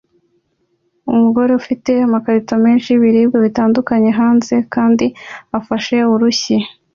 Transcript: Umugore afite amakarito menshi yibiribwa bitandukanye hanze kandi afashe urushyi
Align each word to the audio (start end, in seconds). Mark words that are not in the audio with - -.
Umugore 1.11 1.51
afite 1.59 1.91
amakarito 2.07 2.53
menshi 2.65 2.87
yibiribwa 2.89 3.37
bitandukanye 3.45 4.09
hanze 4.21 4.53
kandi 4.73 5.05
afashe 5.59 5.97
urushyi 6.13 6.57